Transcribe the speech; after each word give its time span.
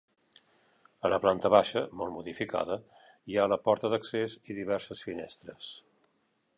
A 1.07 1.11
la 1.13 1.19
planta 1.25 1.51
baixa, 1.55 1.83
molt 1.99 2.11
modificada, 2.15 2.79
hi 3.33 3.39
ha 3.43 3.47
la 3.53 3.61
porta 3.69 3.95
d'accés 3.95 4.41
i 4.53 4.61
diverses 4.63 5.07
finestres. 5.11 5.71